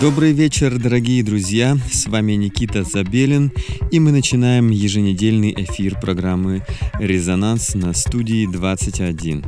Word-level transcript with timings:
Добрый 0.00 0.32
вечер, 0.32 0.78
дорогие 0.78 1.22
друзья. 1.22 1.76
С 1.92 2.06
вами 2.06 2.32
Никита 2.32 2.84
Забелин, 2.84 3.52
и 3.90 4.00
мы 4.00 4.12
начинаем 4.12 4.70
еженедельный 4.70 5.54
эфир 5.56 6.00
программы 6.00 6.64
«Резонанс» 6.98 7.74
на 7.74 7.92
студии 7.92 8.46
21. 8.46 9.44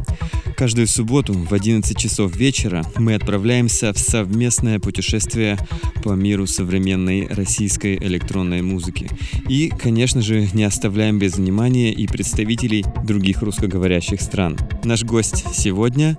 Каждую 0.54 0.88
субботу 0.88 1.32
в 1.32 1.52
11 1.52 1.96
часов 1.96 2.36
вечера 2.36 2.84
мы 2.96 3.14
отправляемся 3.14 3.92
в 3.92 3.98
совместное 3.98 4.78
путешествие 4.78 5.58
по 6.02 6.10
миру 6.10 6.46
современной 6.46 7.26
российской 7.28 7.96
электронной 7.96 8.60
музыки. 8.60 9.10
И, 9.48 9.68
конечно 9.68 10.20
же, 10.20 10.48
не 10.52 10.64
оставляем 10.64 11.18
без 11.18 11.36
внимания 11.36 11.92
и 11.92 12.06
представителей 12.06 12.84
других 13.04 13.42
русскоговорящих 13.42 14.20
стран. 14.20 14.58
Наш 14.84 15.02
гость 15.02 15.44
сегодня 15.54 16.16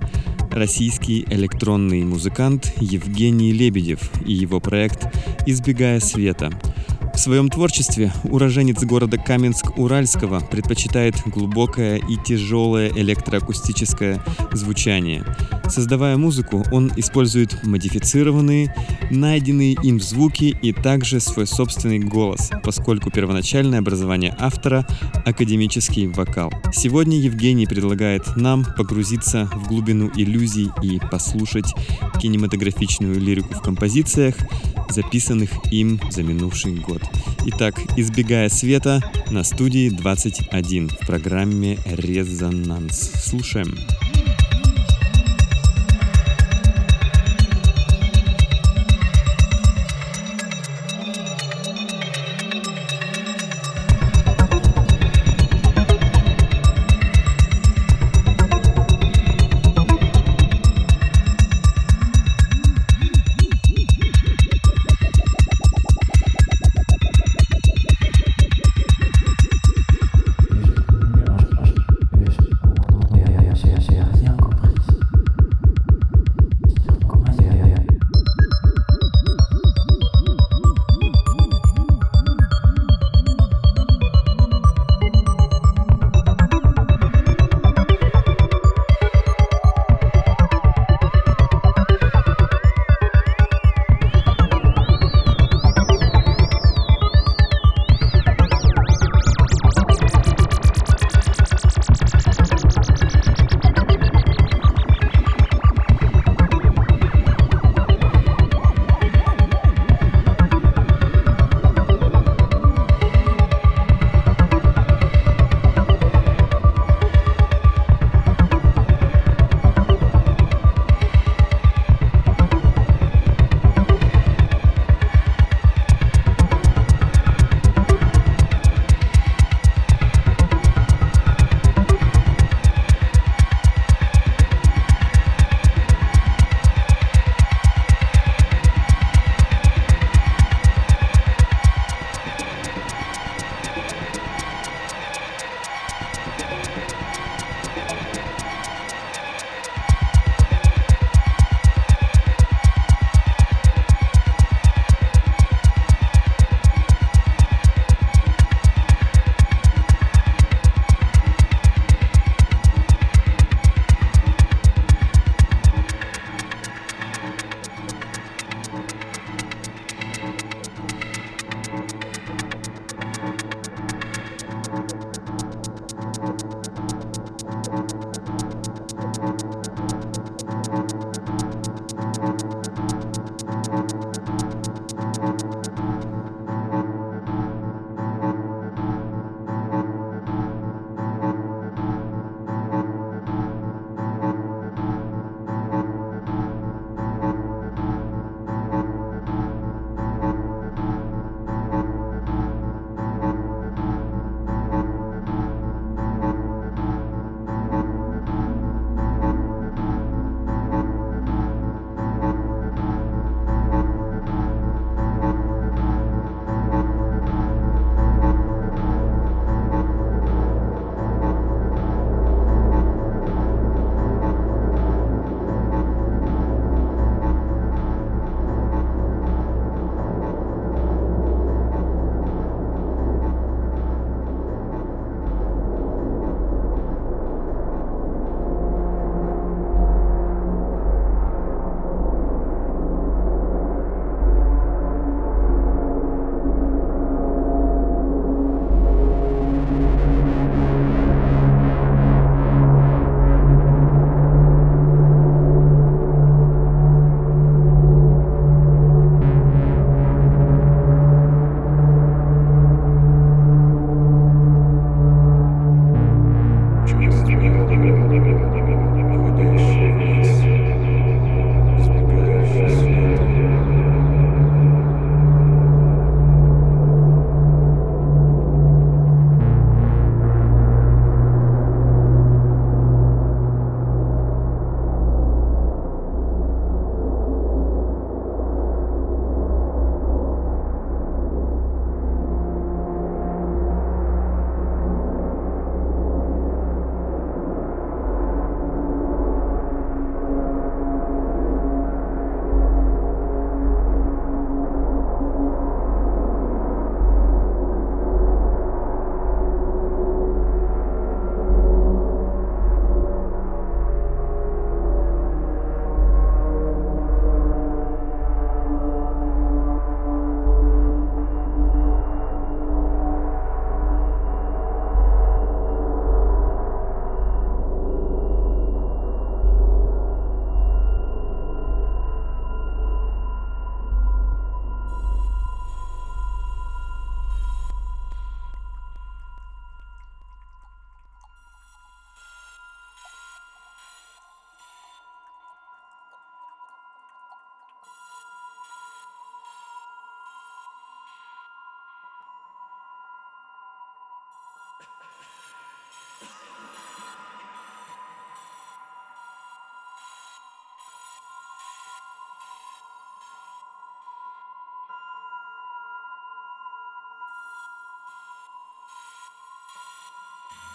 российский 0.51 1.25
электронный 1.29 2.03
музыкант 2.03 2.73
Евгений 2.79 3.51
Лебедев 3.51 4.11
и 4.25 4.33
его 4.33 4.59
проект 4.59 5.07
«Избегая 5.45 5.99
света», 5.99 6.51
в 7.17 7.20
своем 7.20 7.49
творчестве 7.49 8.13
уроженец 8.26 8.84
города 8.84 9.17
Каменск-Уральского 9.17 10.48
предпочитает 10.48 11.16
глубокое 11.25 11.98
и 11.98 12.16
тяжелое 12.16 12.89
электроакустическое 12.89 14.23
звучание. 14.52 15.25
Создавая 15.67 16.16
музыку, 16.16 16.63
он 16.72 16.91
использует 16.95 17.63
модифицированные, 17.63 18.73
найденные 19.09 19.73
им 19.81 19.99
звуки 19.99 20.55
и 20.61 20.72
также 20.72 21.20
свой 21.20 21.48
собственный 21.48 21.99
голос, 21.99 22.52
поскольку 22.63 23.09
первоначальное 23.09 23.80
образование 23.80 24.36
автора– 24.38 24.86
академический 25.25 26.08
вокал. 26.08 26.53
Сегодня 26.72 27.17
Евгений 27.17 27.66
предлагает 27.66 28.36
нам 28.36 28.63
погрузиться 28.78 29.50
в 29.53 29.67
глубину 29.67 30.11
иллюзий 30.16 30.69
и 30.84 31.00
послушать 31.00 31.73
кинематографичную 32.22 33.19
лирику 33.19 33.56
в 33.56 33.61
композициях, 33.61 34.36
записанных 34.89 35.50
им 35.72 36.00
за 36.09 36.23
минувший 36.23 36.75
год. 36.75 37.06
Итак, 37.45 37.80
«Избегая 37.95 38.50
света» 38.50 39.02
на 39.30 39.44
студии 39.44 39.89
21 39.89 40.89
в 40.89 40.97
программе 41.05 41.77
«Резонанс». 41.86 43.11
Слушаем. 43.23 43.67
yeah, 43.75 44.06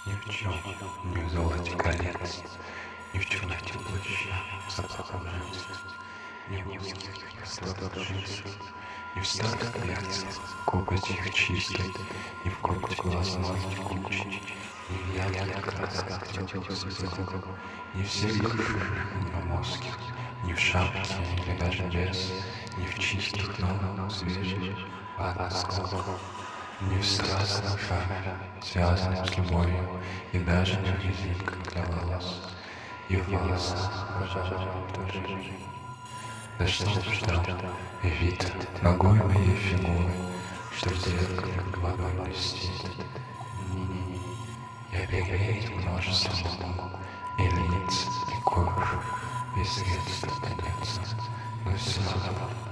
Ни 0.05 0.15
в 0.15 0.29
чем, 0.31 0.53
ни 1.05 1.23
в 1.23 1.31
золоте 1.31 1.77
колец, 1.77 2.43
ни 3.15 3.21
в 3.21 3.27
черноте 3.27 3.75
плаща, 3.75 4.35
запахом 4.69 5.23
женских, 5.23 5.81
ни 6.49 6.61
в 6.61 6.71
узких 6.71 7.11
просторах 7.37 7.97
джинсов, 7.97 8.51
ни 9.15 9.21
в 9.21 9.27
старых 9.27 9.73
коготь 10.67 11.09
их 11.09 11.33
чистый, 11.33 11.95
ни 12.45 12.51
в 12.51 12.59
коготь 12.59 12.99
глаз 12.99 13.37
моих 13.37 13.79
кучей, 13.79 14.43
ни 14.91 14.97
в 14.97 15.15
ярких 15.15 15.63
красках 15.63 16.27
теплых 16.27 16.79
цветов, 16.79 17.45
ни 17.95 18.03
в 18.03 18.11
серых 18.11 18.57
громоздких, 19.31 19.99
ни 20.43 20.53
в 20.53 20.59
шапке 20.59 21.15
или 21.37 21.57
даже 21.59 21.83
без, 21.85 22.33
ни 22.77 22.87
в 22.87 22.99
чистых 22.99 23.57
новых 23.61 24.11
свежих 24.11 24.79
подносках. 25.17 26.19
Не 26.81 26.99
в 26.99 27.07
страстном 27.07 27.79
шаре, 27.79 28.52
связанном 28.65 29.25
с 29.27 29.37
любовью, 29.37 30.01
И 30.33 30.39
даже 30.39 30.77
не 30.81 30.93
резинках 31.07 31.59
для 31.73 31.85
волос, 31.85 32.41
И 33.09 33.17
в 33.17 33.29
волосах, 33.29 34.09
пожалуй, 34.19 34.89
тоже. 34.95 35.23
Да 36.59 36.67
что 36.67 36.87
ждал, 37.13 37.45
и 38.03 38.09
вид 38.09 38.53
ногой 38.83 39.23
моей 39.23 39.57
фигуры, 39.57 40.13
Что 40.77 40.91
в 40.91 40.97
зеркале 40.97 41.63
водой 41.77 42.13
блестит. 42.25 42.91
Я 44.93 45.07
перегреть 45.07 45.71
множество 45.75 46.49
могу, 46.67 46.91
И 47.39 47.43
лиц, 47.43 48.07
и 48.29 48.43
кожу, 48.43 49.03
и 49.57 49.65
средств 49.65 50.41
донеться, 50.41 51.01
Но 51.65 51.77
все 51.77 52.01
равно 52.01 52.72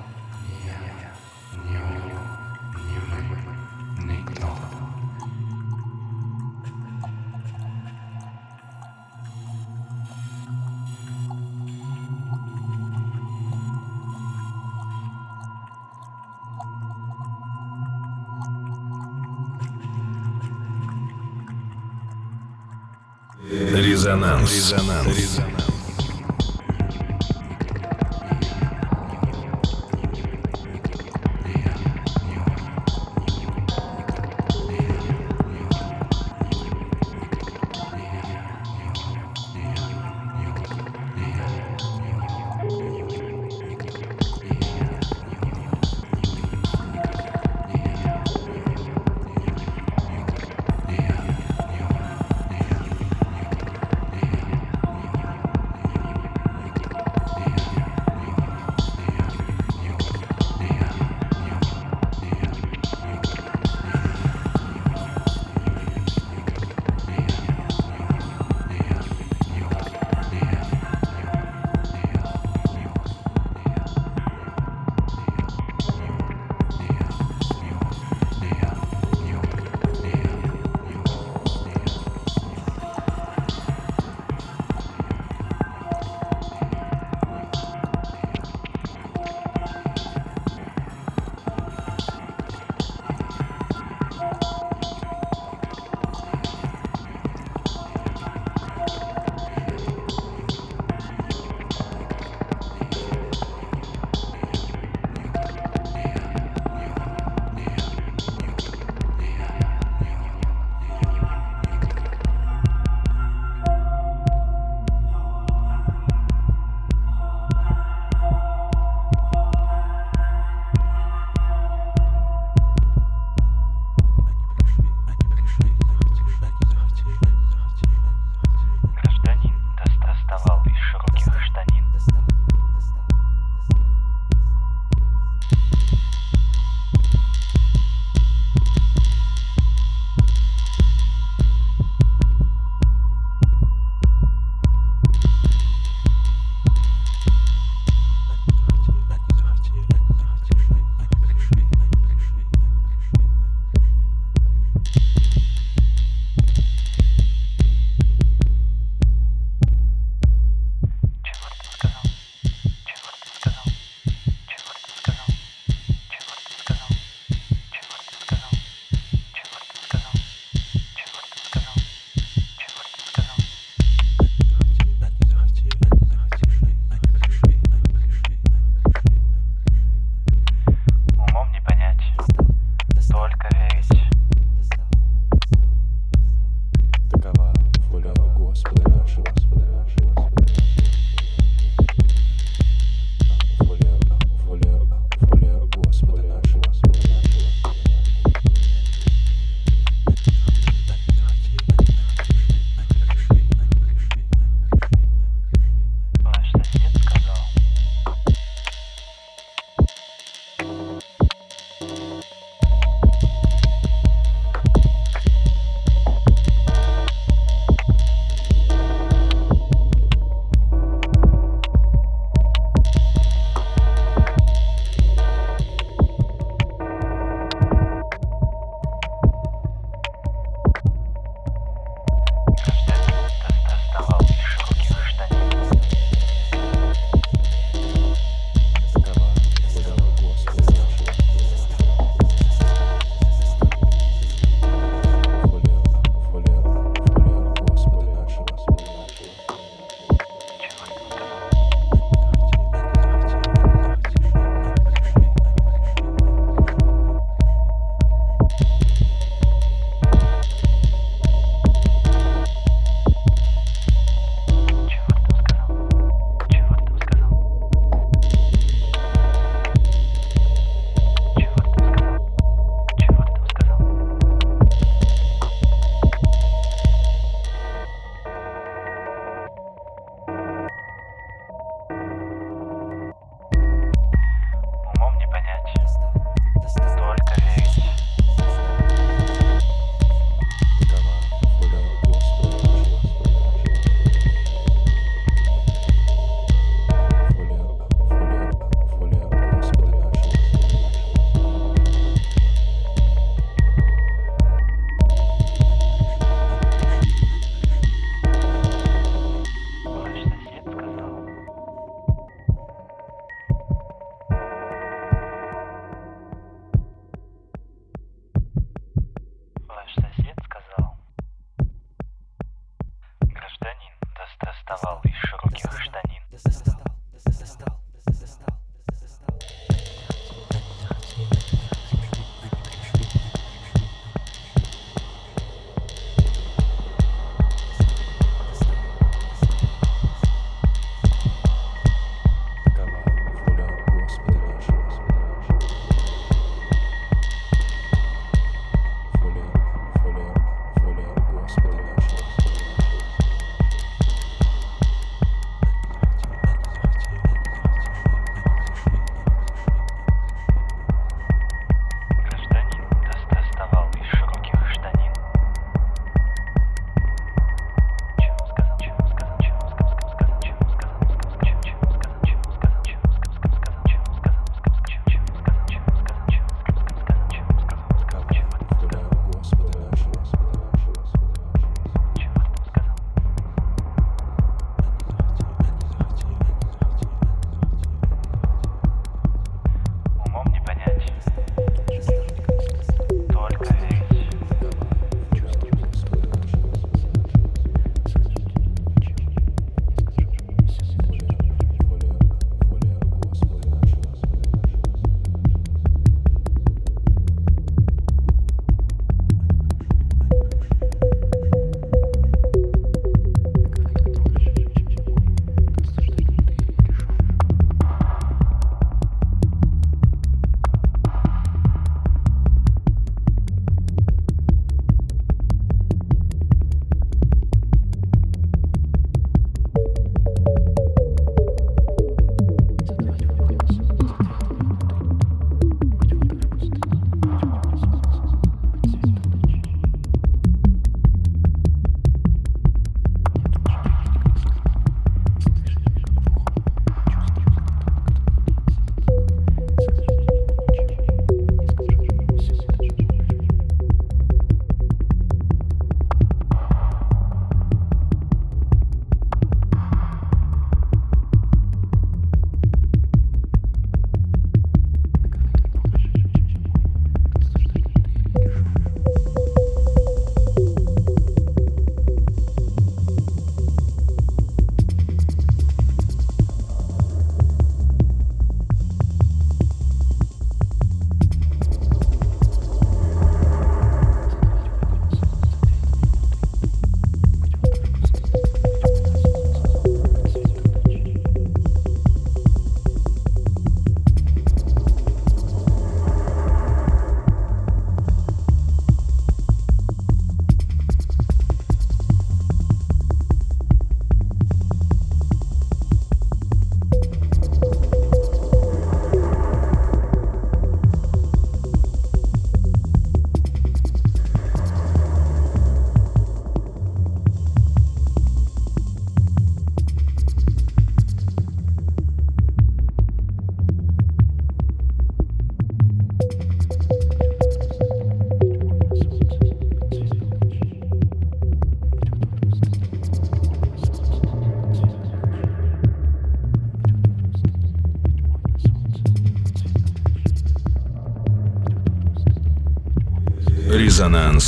Резонанс. 24.11 24.51
Резонанс. 24.51 25.07
Резонанс 25.07 25.70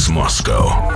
Москва. 0.09 0.92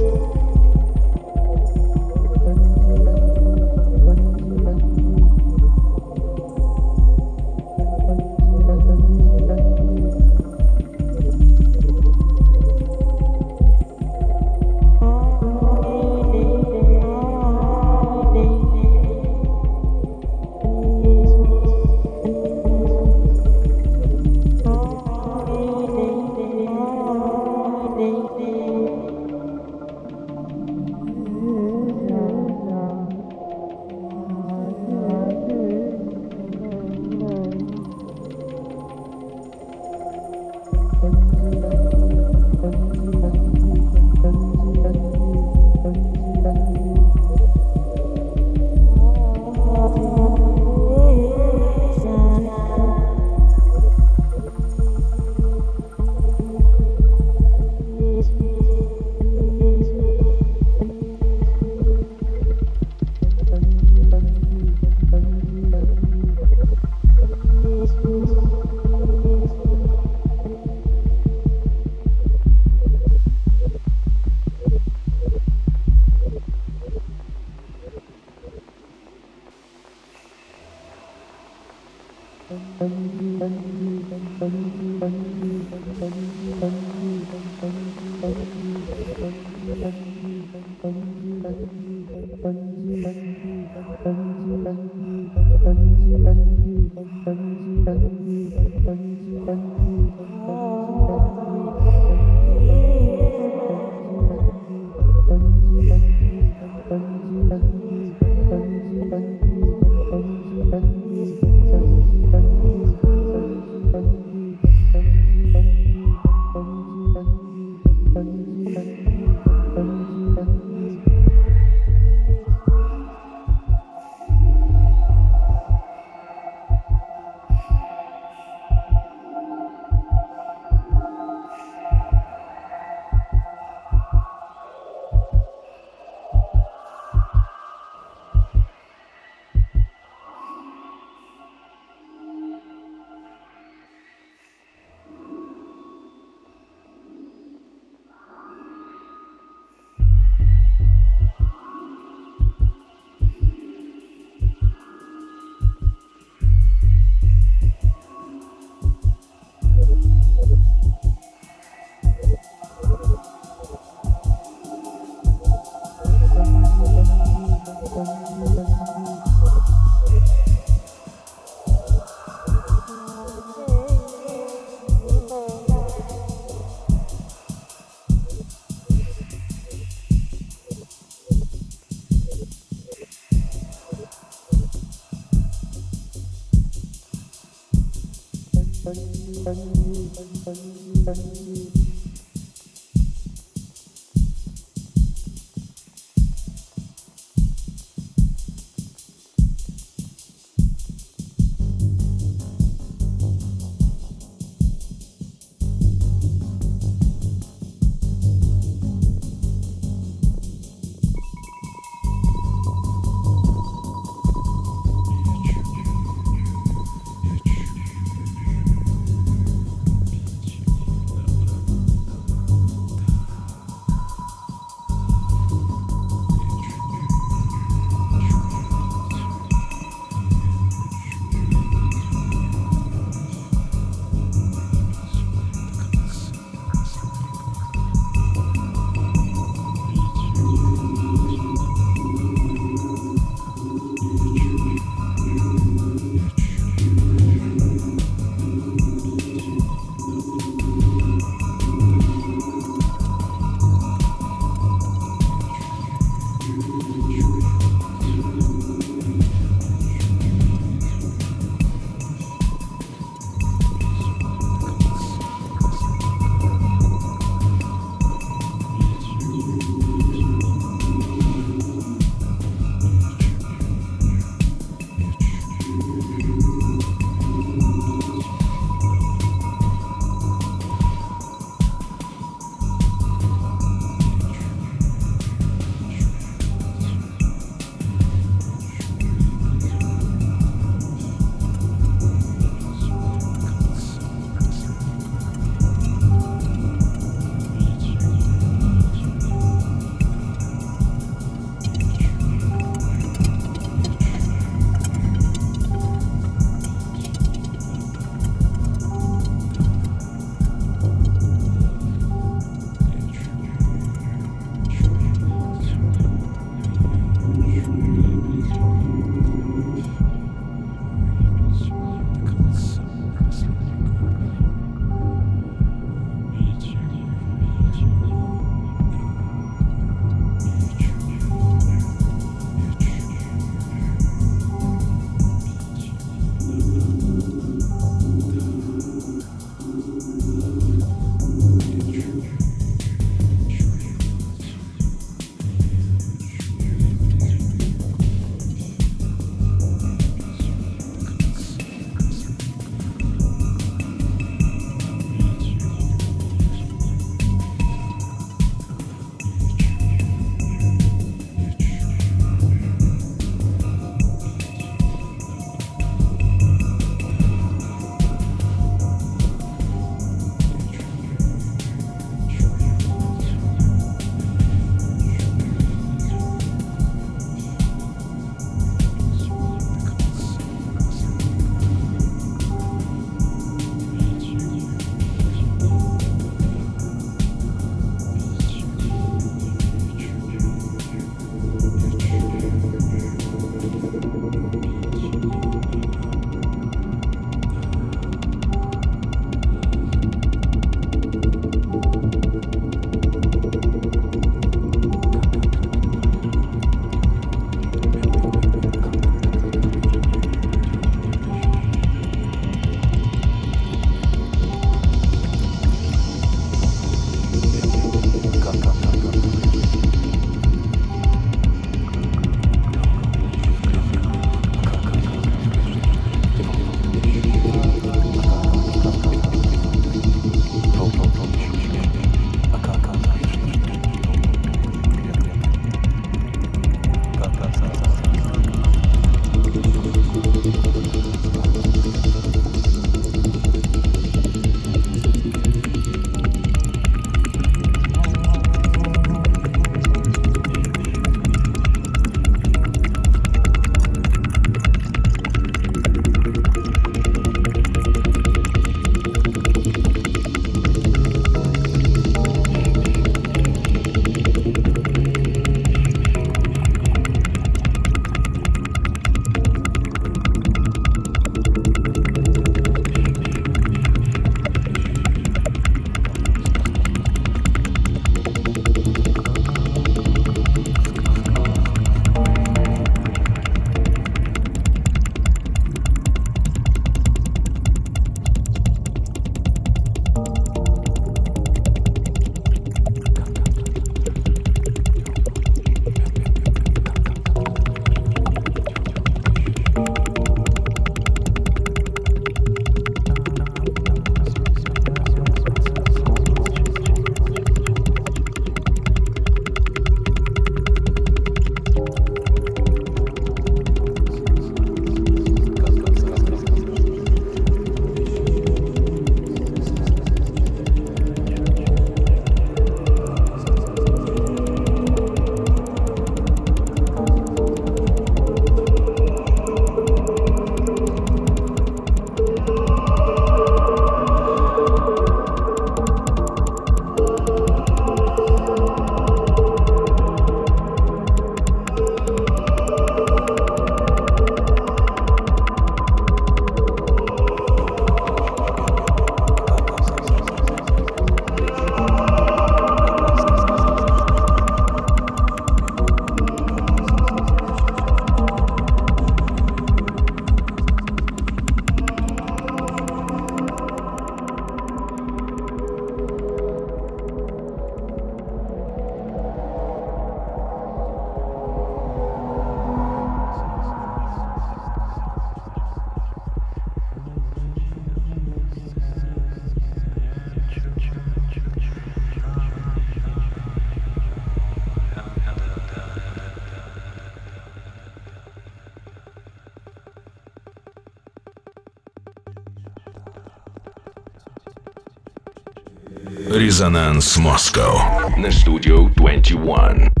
Резонанс 596.61 597.17
Москва 597.17 598.07
на 598.17 598.31
студию 598.31 598.93
21. 598.95 600.00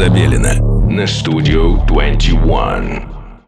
Забелина 0.00 0.54
на 0.90 1.06
студию 1.06 1.78
21. 1.86 2.89